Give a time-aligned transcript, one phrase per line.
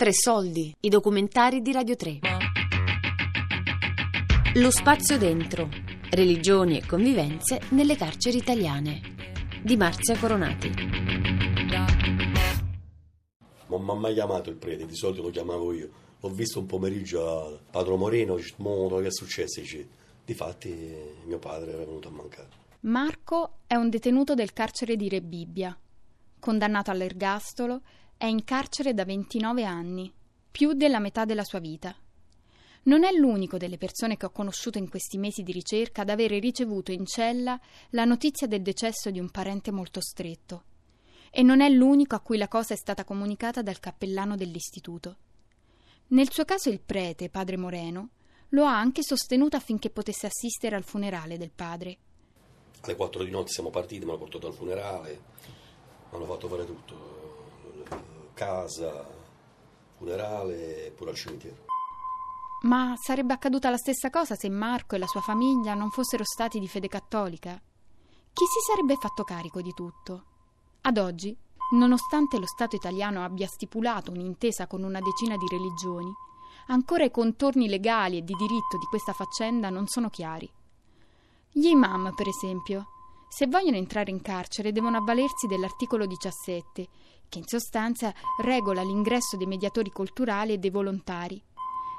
[0.00, 2.20] Tre soldi, i documentari di Radio 3.
[4.54, 5.68] Lo spazio dentro.
[6.08, 9.02] Religioni e convivenze nelle carceri italiane.
[9.62, 10.70] Di Marzia Coronati.
[13.66, 15.90] Non mi ha mai chiamato il prete, di solito lo chiamavo io.
[16.18, 19.60] L'ho visto un pomeriggio a Padro Moreno, dice, "Mo, che è successo?
[19.60, 19.86] Dice,
[20.24, 20.96] Difatti
[21.26, 22.48] mio padre era venuto a mancare.
[22.84, 25.78] Marco è un detenuto del carcere di Rebibbia.
[26.38, 27.82] Condannato all'ergastolo,
[28.20, 30.12] è in carcere da 29 anni,
[30.50, 31.96] più della metà della sua vita.
[32.82, 36.38] Non è l'unico delle persone che ho conosciuto in questi mesi di ricerca ad avere
[36.38, 37.58] ricevuto in cella
[37.92, 40.64] la notizia del decesso di un parente molto stretto.
[41.30, 45.16] E non è l'unico a cui la cosa è stata comunicata dal cappellano dell'istituto.
[46.08, 48.10] Nel suo caso il prete, padre Moreno,
[48.50, 51.96] lo ha anche sostenuto affinché potesse assistere al funerale del padre.
[52.82, 55.22] Alle 4 di notte siamo partiti, mi hanno portato al funerale,
[56.10, 57.19] mi hanno fatto fare tutto
[58.40, 59.06] casa,
[59.98, 61.66] funerale pure al cimitero.
[62.62, 66.58] Ma sarebbe accaduta la stessa cosa se Marco e la sua famiglia non fossero stati
[66.58, 67.60] di fede cattolica?
[68.32, 70.24] Chi si sarebbe fatto carico di tutto?
[70.82, 71.36] Ad oggi,
[71.72, 76.10] nonostante lo Stato italiano abbia stipulato un'intesa con una decina di religioni,
[76.68, 80.50] ancora i contorni legali e di diritto di questa faccenda non sono chiari.
[81.50, 82.86] Gli imam, per esempio,
[83.30, 86.88] se vogliono entrare in carcere devono avvalersi dell'articolo 17,
[87.28, 91.40] che in sostanza regola l'ingresso dei mediatori culturali e dei volontari,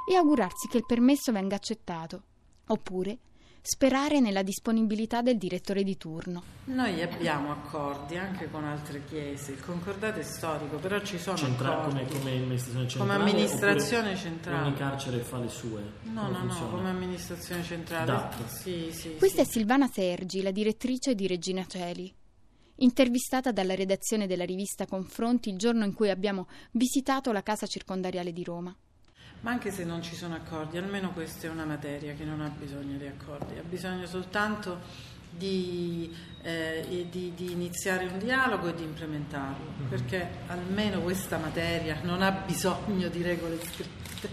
[0.09, 2.23] e augurarsi che il permesso venga accettato,
[2.67, 3.17] oppure
[3.63, 6.43] sperare nella disponibilità del direttore di turno.
[6.65, 11.79] Noi abbiamo accordi anche con altre chiese, il concordato è storico, però ci sono Centra-
[11.81, 12.05] accordi.
[12.05, 14.67] come, come amministrazione centrale Come amministrazione centrale.
[14.67, 16.69] ogni carcere fa le sue No, no, no, funziona?
[16.71, 18.29] come amministrazione centrale.
[18.47, 19.49] Sì, sì, Questa sì.
[19.49, 22.11] è Silvana Sergi, la direttrice di Regina Celi.
[22.77, 28.31] Intervistata dalla redazione della rivista Confronti il giorno in cui abbiamo visitato la casa circondariale
[28.33, 28.75] di Roma.
[29.41, 32.49] Ma anche se non ci sono accordi, almeno questa è una materia che non ha
[32.49, 34.79] bisogno di accordi, ha bisogno soltanto
[35.31, 42.21] di, eh, di- di iniziare un dialogo e di implementarlo, perché almeno questa materia non
[42.21, 44.29] ha bisogno di regole scritte.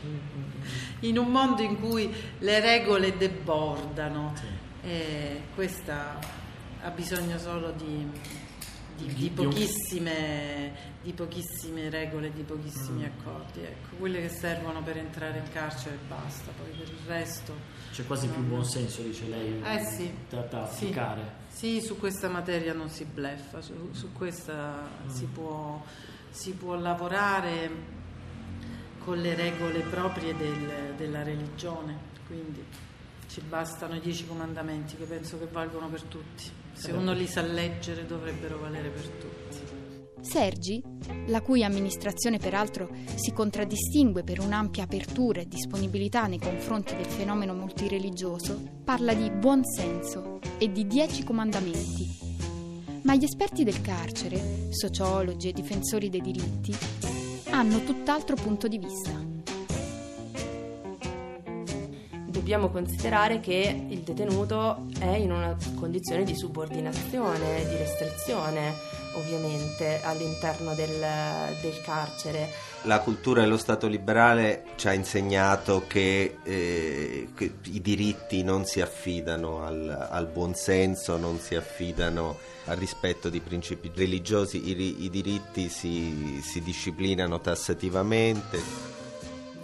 [1.01, 4.35] In un mondo in cui le regole debordano,
[4.83, 6.19] eh, questa
[6.83, 8.11] ha bisogno solo di,
[9.07, 10.73] di- Di- pochissime,
[11.03, 15.99] di pochissime regole, di pochissimi accordi, ecco, quelle che servono per entrare in carcere e
[16.09, 17.53] basta, poi per il resto...
[17.93, 20.85] c'è quasi più buon senso dice lei Eh sì, da, da sì.
[20.85, 25.09] applicare Sì, su questa materia non si bleffa, su, su questa Mm.
[25.09, 25.83] si, può,
[26.31, 27.71] si può lavorare
[29.05, 32.63] con le regole proprie del- della religione, quindi
[33.29, 36.51] ci bastano i dieci comandamenti che penso che valgono per tutti.
[36.73, 39.77] Se uno li sa leggere dovrebbero valere per tutti.
[40.21, 40.83] Sergi,
[41.27, 47.55] la cui amministrazione peraltro si contraddistingue per un'ampia apertura e disponibilità nei confronti del fenomeno
[47.55, 52.27] multireligioso, parla di buon senso e di dieci comandamenti.
[53.03, 56.75] Ma gli esperti del carcere, sociologi e difensori dei diritti,
[57.51, 59.38] hanno tutt'altro punto di vista.
[62.49, 68.73] Dobbiamo considerare che il detenuto è in una condizione di subordinazione, di restrizione,
[69.17, 70.99] ovviamente, all'interno del,
[71.61, 72.49] del carcere.
[72.85, 78.81] La cultura dello Stato liberale ci ha insegnato che, eh, che i diritti non si
[78.81, 85.69] affidano al, al buonsenso, non si affidano al rispetto di principi religiosi, i, i diritti
[85.69, 88.98] si, si disciplinano tassativamente.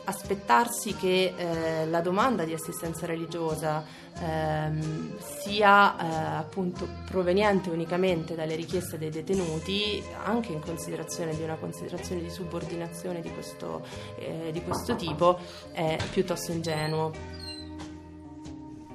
[0.05, 3.85] Aspettarsi che eh, la domanda di assistenza religiosa
[4.19, 11.57] ehm, sia eh, appunto proveniente unicamente dalle richieste dei detenuti, anche in considerazione di una
[11.57, 13.85] considerazione di subordinazione di questo,
[14.19, 15.39] eh, di questo tipo,
[15.73, 17.43] è piuttosto ingenuo.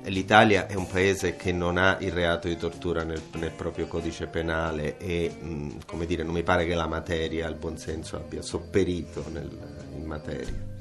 [0.03, 4.28] L'Italia è un paese che non ha il reato di tortura nel, nel proprio codice
[4.28, 9.25] penale e, mh, come dire, non mi pare che la materia, il buonsenso abbia sopperito
[9.30, 10.78] nel- in materia.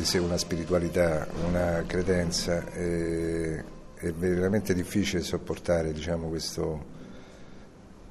[0.00, 3.62] Di sé una spiritualità, una credenza, eh,
[3.96, 6.84] è veramente difficile sopportare diciamo, questo,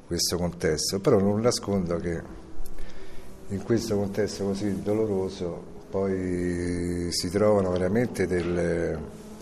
[0.05, 2.21] questo contesto, però non nascondo che
[3.47, 8.95] in questo contesto così doloroso poi si trovano veramente delle,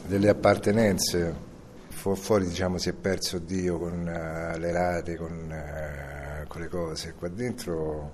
[0.05, 1.45] delle appartenenze.
[1.89, 6.69] Fu- fuori diciamo, si è perso Dio con eh, le rate, con, eh, con le
[6.69, 8.13] cose, qua dentro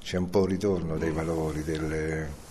[0.00, 2.46] c'è un po' un ritorno dei valori delle-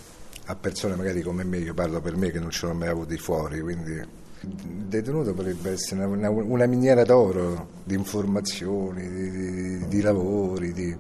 [0.49, 3.17] a persone magari come me, io parlo per me che non ce l'ho mai avuti
[3.17, 9.87] fuori, quindi il detenuto potrebbe essere una, una- una miniera d'oro di informazioni, di, di-
[9.87, 10.95] di lavori, di-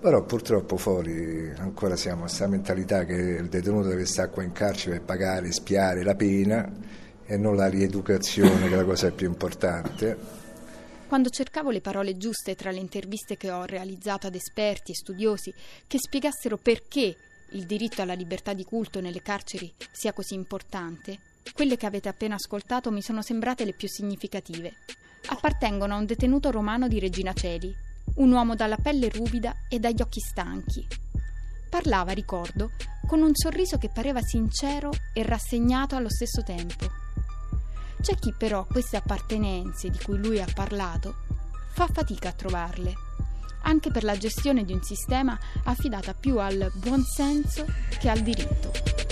[0.00, 4.52] però purtroppo fuori ancora siamo a questa mentalità che il detenuto deve stare qua in
[4.52, 6.68] carcere per pagare, spiare la pena
[7.24, 10.40] e non la rieducazione che è la cosa più importante.
[11.06, 15.52] Quando cercavo le parole giuste tra le interviste che ho realizzato ad esperti e studiosi
[15.86, 17.14] che spiegassero perché
[17.52, 21.18] il diritto alla libertà di culto nelle carceri sia così importante,
[21.54, 24.74] quelle che avete appena ascoltato mi sono sembrate le più significative.
[25.26, 27.74] Appartengono a un detenuto romano di Regina Celi,
[28.16, 30.86] un uomo dalla pelle ruvida e dagli occhi stanchi.
[31.70, 32.72] Parlava, ricordo,
[33.06, 36.90] con un sorriso che pareva sincero e rassegnato allo stesso tempo.
[38.00, 41.30] C'è chi però queste appartenenze di cui lui ha parlato
[41.72, 42.94] fa fatica a trovarle,
[43.62, 47.64] anche per la gestione di un sistema affidata più al buonsenso
[47.98, 49.02] che al diritto.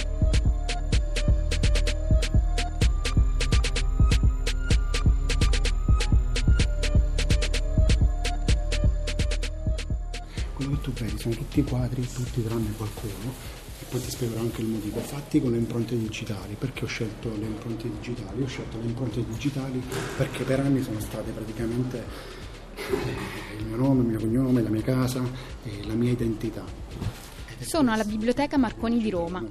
[10.61, 13.33] quello che tu vedi sono tutti quadri, tutti tranne qualcuno,
[13.81, 16.55] e poi ti spiegherò anche il motivo, fatti con le impronte digitali.
[16.55, 18.43] Perché ho scelto le impronte digitali?
[18.43, 19.83] Ho scelto le impronte digitali
[20.17, 22.05] perché per anni sono state praticamente
[23.59, 25.23] il mio nome, il mio cognome, la mia casa
[25.65, 26.65] e la mia identità.
[27.61, 29.45] Sono alla Biblioteca Marconi di Roma.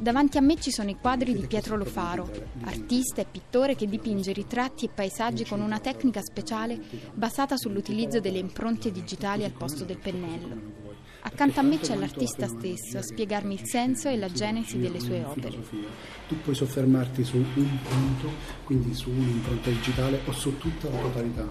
[0.00, 2.30] Davanti a me ci sono i quadri di Pietro Lofaro,
[2.64, 6.78] artista e pittore che dipinge ritratti e paesaggi con una tecnica speciale
[7.14, 10.87] basata sull'utilizzo delle impronte digitali al posto del pennello.
[11.20, 15.24] Accanto a me c'è l'artista stesso a spiegarmi il senso e la genesi delle sue
[15.24, 15.58] opere.
[16.28, 17.46] Tu puoi soffermarti su un
[17.82, 18.30] punto,
[18.64, 21.48] quindi su un'impronta digitale o su tutta la totalità.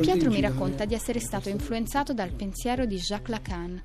[0.00, 3.82] Pietro mi racconta di essere stato influenzato dal pensiero di Jacques Lacan.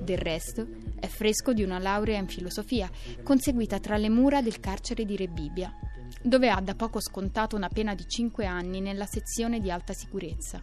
[0.00, 0.66] Del resto,
[0.98, 2.90] è fresco di una laurea in filosofia,
[3.22, 5.72] conseguita tra le mura del carcere di Rebibbia,
[6.22, 10.60] dove ha da poco scontato una pena di 5 anni nella sezione di alta sicurezza.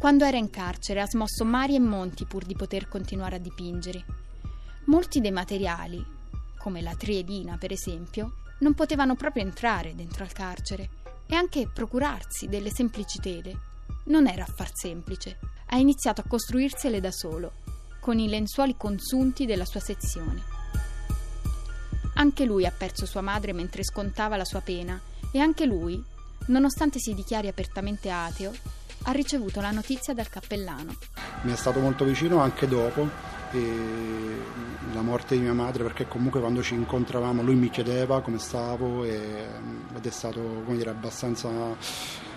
[0.00, 4.02] Quando era in carcere ha smosso mari e monti pur di poter continuare a dipingere.
[4.84, 6.02] Molti dei materiali,
[6.56, 10.88] come la triedina per esempio, non potevano proprio entrare dentro al carcere
[11.26, 13.54] e anche procurarsi delle semplici tele.
[14.04, 15.38] Non era affar semplice.
[15.66, 17.52] Ha iniziato a costruirsele da solo,
[18.00, 20.42] con i lenzuoli consunti della sua sezione.
[22.14, 24.98] Anche lui ha perso sua madre mentre scontava la sua pena
[25.30, 26.02] e anche lui,
[26.46, 30.94] nonostante si dichiari apertamente ateo, ha ricevuto la notizia dal cappellano.
[31.42, 33.08] mi è stato molto vicino anche dopo
[34.92, 39.04] la morte di mia madre perché comunque quando ci incontravamo lui mi chiedeva come stavo
[39.04, 39.46] e-
[39.94, 41.48] ed è stato come dire, abbastanza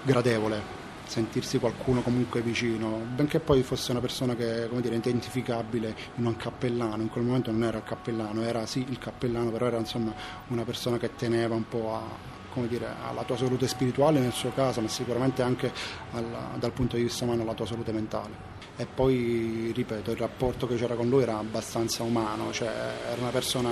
[0.01, 6.25] gradevole sentirsi qualcuno comunque vicino benché poi fosse una persona che come dire, identificabile in
[6.25, 9.77] un cappellano in quel momento non era il cappellano era sì il cappellano però era
[9.77, 10.13] insomma
[10.48, 14.82] una persona che teneva un po' a dire, alla tua salute spirituale nel suo caso,
[14.82, 15.72] ma sicuramente anche
[16.12, 18.52] alla- dal punto di vista umano alla tua salute mentale.
[18.76, 22.70] E poi, ripeto, il rapporto che c'era con lui era abbastanza umano, cioè
[23.12, 23.70] era una persona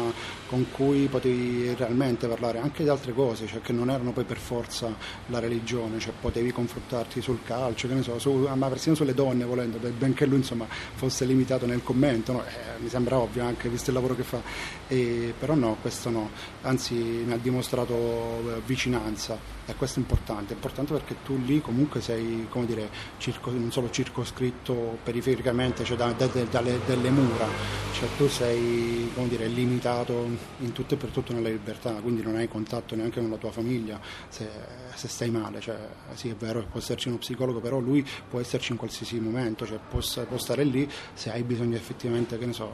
[0.48, 4.38] con cui potevi realmente parlare anche di altre cose, cioè che non erano poi per
[4.38, 4.94] forza
[5.28, 9.98] la religione, cioè potevi confrontarti sul calcio, so, su- ma persino sulle donne volendo, ben-
[9.98, 12.44] benché lui insomma fosse limitato nel commento, no?
[12.46, 14.40] Eh, mi sembra ovvio anche visto il lavoro che fa,
[14.88, 16.30] E- però no, questo no,
[16.64, 21.60] anzi mi ha dimostrato eh, vicinanza e questo è importante, è importante perché tu lì
[21.62, 27.48] comunque sei, come dire, circo- non solo circoscritto perifericamente, cioè da- da- da- dalle, mura,
[27.94, 30.26] cioè tu sei, dire, limitato
[30.60, 33.52] in tutto e per tutto nella libertà, quindi non hai contatto neanche con la tua
[33.52, 34.00] famiglia
[34.30, 34.48] se,
[34.96, 35.78] se stai male, cioè
[36.14, 39.66] sì è vero che può esserci uno psicologo, però lui può esserci in qualsiasi momento,
[39.66, 42.72] cioè può, può stare lì se hai bisogno effettivamente, che ne so,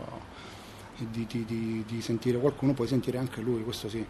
[0.98, 4.06] di, di- di- di sentire qualcuno, puoi sentire anche lui, questo sì.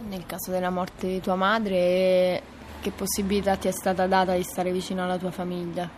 [0.00, 2.40] Nel caso della morte di tua madre,
[2.80, 5.90] che possibilità ti è stata data di stare vicino alla tua famiglia?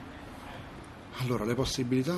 [1.22, 2.16] Allora, le possibilità,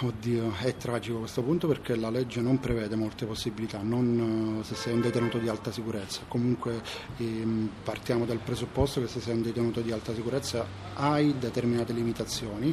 [0.00, 4.76] oddio, è tragico questo punto perché la legge non prevede molte possibilità, non eh, se
[4.76, 6.20] sei un detenuto di alta sicurezza.
[6.28, 6.80] Comunque
[7.16, 10.64] ehm, partiamo dal presupposto che se sei un detenuto di alta sicurezza
[10.94, 12.72] hai determinate limitazioni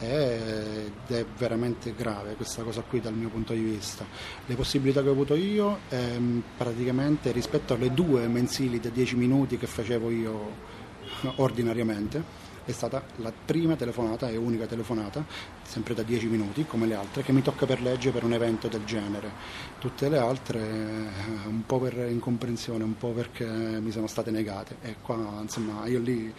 [0.00, 4.04] ed è veramente grave questa cosa qui dal mio punto di vista.
[4.46, 9.58] Le possibilità che ho avuto io, ehm, praticamente rispetto alle due mensili da 10 minuti
[9.58, 10.76] che facevo io
[11.36, 15.24] ordinariamente, è stata la prima telefonata e unica telefonata,
[15.62, 18.68] sempre da 10 minuti come le altre, che mi tocca per legge per un evento
[18.68, 19.30] del genere.
[19.78, 24.76] Tutte le altre eh, un po' per incomprensione, un po' perché mi sono state negate
[24.82, 26.34] e qua insomma io lì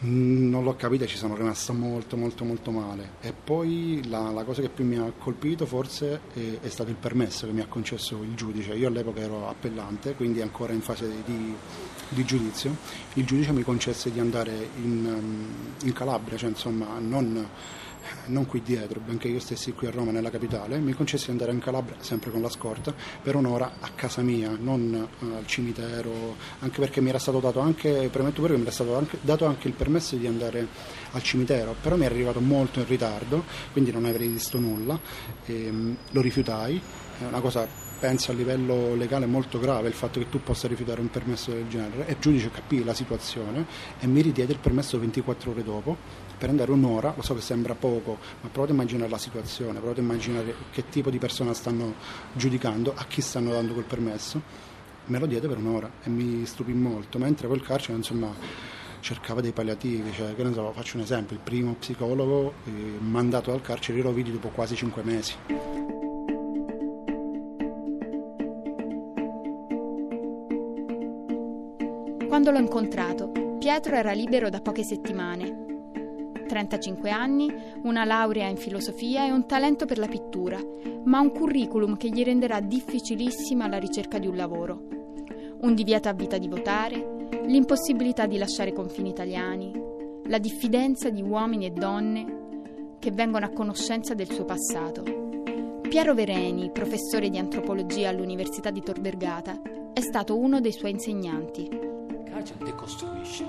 [0.00, 3.12] non l'ho capito e ci sono rimasto molto molto molto male.
[3.20, 6.96] E poi la, la cosa che più mi ha colpito forse è, è, stato il
[6.96, 8.74] permesso che mi ha concesso il giudice.
[8.74, 11.54] Io all'epoca ero appellante quindi ancora in fase di,
[12.10, 12.76] di giudizio.
[13.14, 15.46] Il giudice mi concesse di andare in,
[15.82, 17.48] in Calabria cioè insomma non
[18.26, 21.52] non qui dietro, benché io stessi qui a Roma, nella capitale, mi concessi di andare
[21.52, 26.36] in Calabria, sempre con la scorta, per un'ora a casa mia, non uh, al cimitero,
[26.60, 29.46] anche perché mi era stato dato anche, premetto pure che mi era stato anche, dato
[29.46, 30.66] anche il permesso di andare
[31.12, 34.98] al cimitero, però mi era arrivato molto in ritardo, quindi non avrei visto nulla,
[35.44, 36.80] e, um, lo rifiutai,
[37.18, 41.00] è una cosa penso a livello legale molto grave il fatto che tu possa rifiutare
[41.00, 42.06] un permesso del genere.
[42.06, 43.66] E il giudice capì la situazione
[43.98, 45.96] e mi ridiede il permesso 24 ore dopo
[46.38, 50.00] per andare un'ora, lo so che sembra poco, ma provate a immaginare la situazione, provate
[50.00, 51.94] a immaginare che tipo di persona stanno
[52.32, 54.40] giudicando, a chi stanno dando quel permesso.
[55.06, 58.32] Me lo diede per un'ora e mi stupì molto, mentre quel carcere insomma
[59.00, 64.02] cercava dei palliativi, cioè, so, faccio un esempio, il primo psicologo eh, mandato dal carcere
[64.02, 65.34] lo vidi dopo quasi cinque mesi.
[72.26, 75.75] Quando l'ho incontrato, Pietro era libero da poche settimane
[76.46, 80.58] 35 anni, una laurea in filosofia e un talento per la pittura,
[81.04, 84.80] ma un curriculum che gli renderà difficilissima la ricerca di un lavoro.
[85.60, 89.72] Un divieto a vita di votare, l'impossibilità di lasciare confini italiani,
[90.28, 95.02] la diffidenza di uomini e donne che vengono a conoscenza del suo passato.
[95.88, 99.60] Piero Vereni, professore di antropologia all'Università di Tor Vergata,
[99.92, 101.68] è stato uno dei suoi insegnanti.
[102.24, 103.46] Caccia decostruisce,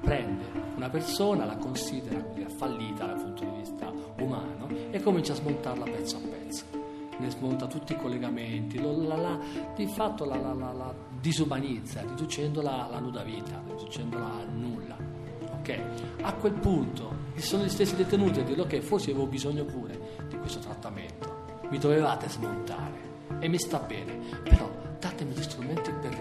[0.00, 2.24] prende una persona, la considera
[2.56, 6.64] fallita dal punto di vista umano e comincia a smontarla pezzo a pezzo.
[7.18, 9.38] Ne smonta tutti i collegamenti, lo, la, la,
[9.76, 14.96] di fatto la, la, disumanizza, riducendola alla nuda vita, riducendola a nulla.
[15.58, 15.82] Okay?
[16.22, 19.98] A quel punto sono gli stessi detenuti a dire ok, forse avevo bisogno pure
[20.30, 23.08] di questo trattamento, mi dovevate smontare
[23.38, 26.19] e mi sta bene, però datemi gli strumenti per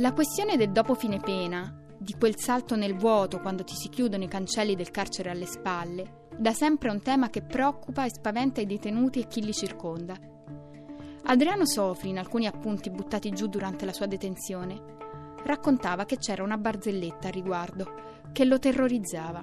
[0.00, 4.22] La questione del dopo fine pena, di quel salto nel vuoto quando ti si chiudono
[4.22, 8.60] i cancelli del carcere alle spalle, da sempre è un tema che preoccupa e spaventa
[8.60, 10.14] i detenuti e chi li circonda.
[11.24, 14.80] Adriano Sofri, in alcuni appunti buttati giù durante la sua detenzione,
[15.42, 17.94] raccontava che c'era una barzelletta a riguardo
[18.30, 19.42] che lo terrorizzava.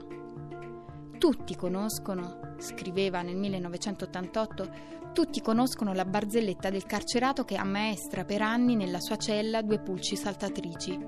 [1.18, 4.70] Tutti conoscono, scriveva nel 1988,
[5.14, 10.16] tutti conoscono la barzelletta del carcerato che ammaestra per anni nella sua cella due pulci
[10.16, 11.00] saltatrici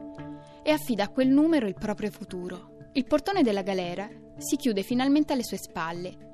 [0.64, 2.90] e affida a quel numero il proprio futuro.
[2.94, 6.26] Il portone della galera si chiude finalmente alle sue spalle.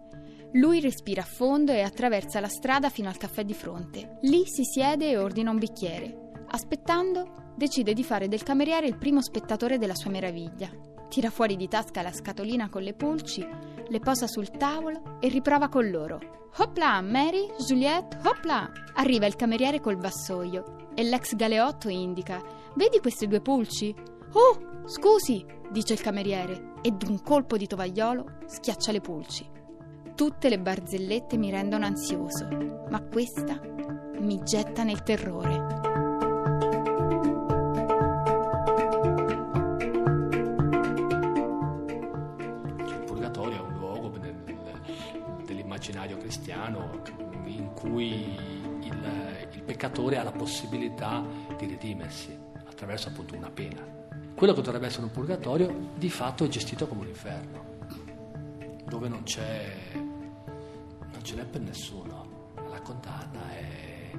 [0.54, 4.20] Lui respira a fondo e attraversa la strada fino al caffè di fronte.
[4.22, 6.32] Lì si siede e ordina un bicchiere.
[6.48, 10.70] Aspettando, decide di fare del cameriere il primo spettatore della sua meraviglia.
[11.10, 13.48] Tira fuori di tasca la scatolina con le pulci,
[13.94, 16.48] le posa sul tavolo e riprova con loro.
[16.58, 18.72] Hopla, Mary, Juliette, hopla!
[18.96, 22.42] Arriva il cameriere col vassoio e l'ex galeotto indica:
[22.74, 23.94] Vedi queste due pulci?
[24.34, 29.48] Oh, scusi, dice il cameriere e d'un colpo di tovagliolo schiaccia le pulci.
[30.16, 32.48] Tutte le barzellette mi rendono ansioso,
[32.90, 33.62] ma questa
[34.18, 35.93] mi getta nel terrore.
[47.84, 48.34] Cui
[48.82, 51.24] il, il peccatore ha la possibilità
[51.58, 53.86] di redimersi attraverso appunto una pena.
[54.34, 57.66] Quello che dovrebbe essere un purgatorio di fatto è gestito come un inferno,
[58.88, 64.12] dove non c'è, non ce n'è per nessuno, la condanna è,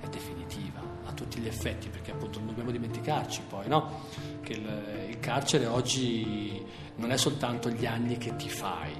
[0.00, 4.00] è definitiva a tutti gli effetti, perché appunto non dobbiamo dimenticarci poi no?
[4.42, 6.60] che il, il carcere oggi
[6.96, 8.92] non è soltanto gli anni che ti fai,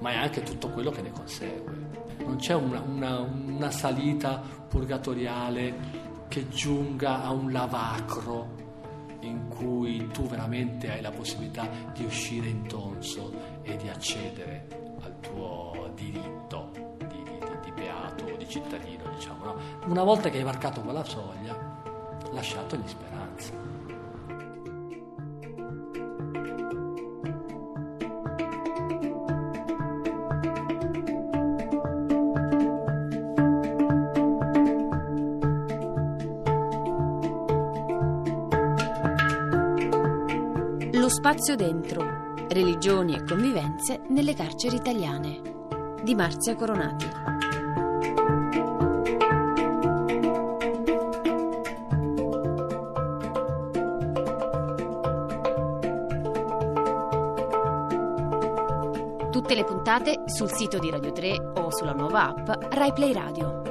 [0.00, 1.91] ma è anche tutto quello che ne consegue.
[2.18, 8.60] Non c'è una, una, una salita purgatoriale che giunga a un lavacro
[9.20, 14.66] in cui tu veramente hai la possibilità di uscire in tonso e di accedere
[15.02, 19.44] al tuo diritto di, di, di, beato o di cittadino, diciamo.
[19.44, 19.56] No?
[19.86, 21.56] Una volta che hai varcato quella soglia,
[22.32, 23.52] lasciatogli speranza.
[41.08, 42.34] Spazio dentro.
[42.48, 45.40] Religioni e convivenze nelle carceri italiane.
[46.02, 47.06] Di Marzia Coronati.
[59.30, 63.61] Tutte le puntate sul sito di Radio 3 o sulla nuova app RaiPlay Radio.